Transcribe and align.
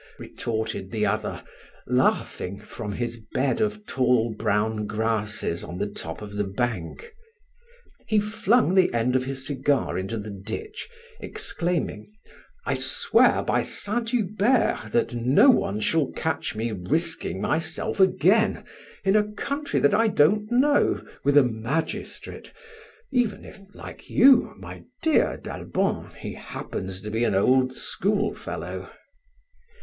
retorted 0.17 0.89
the 0.89 1.05
other, 1.05 1.43
laughing 1.85 2.57
from 2.57 2.93
his 2.93 3.21
bed 3.35 3.61
of 3.61 3.85
tall 3.85 4.33
brown 4.33 4.87
grasses 4.87 5.63
on 5.63 5.77
the 5.77 5.85
top 5.85 6.23
of 6.23 6.37
the 6.37 6.43
bank. 6.43 7.13
He 8.07 8.19
flung 8.19 8.73
the 8.73 8.91
end 8.95 9.15
of 9.15 9.25
his 9.25 9.45
cigar 9.45 9.99
into 9.99 10.17
the 10.17 10.31
ditch, 10.31 10.89
exclaiming, 11.19 12.11
"I 12.65 12.73
swear 12.73 13.43
by 13.43 13.61
Saint 13.61 14.09
Hubert 14.09 14.89
that 14.91 15.13
no 15.13 15.51
one 15.51 15.79
shall 15.79 16.07
catch 16.13 16.55
me 16.55 16.71
risking 16.71 17.39
myself 17.39 17.99
again 17.99 18.65
in 19.05 19.15
a 19.15 19.31
country 19.33 19.79
that 19.81 19.93
I 19.93 20.07
don't 20.07 20.51
know 20.51 21.05
with 21.23 21.37
a 21.37 21.43
magistrate, 21.43 22.51
even 23.11 23.45
if, 23.45 23.59
like 23.75 24.09
you, 24.09 24.55
my 24.57 24.81
dear 25.03 25.37
d'Albon, 25.37 26.09
he 26.17 26.33
happens 26.33 27.01
to 27.01 27.11
be 27.11 27.23
an 27.23 27.35
old 27.35 27.75
schoolfellow." 27.75 28.89